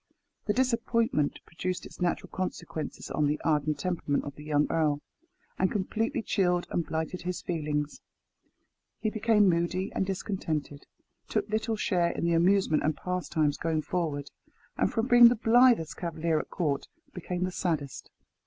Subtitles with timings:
[0.47, 4.99] The disappointment produced its natural consequences on the ardent temperament of the young earl,
[5.59, 8.01] and completely chilled and blighted his feelings.
[8.99, 10.87] He became moody and discontented;
[11.29, 14.31] took little share in the amusement and pastimes going forward;
[14.75, 18.09] and from being the blithest cavalier at court, became the saddest.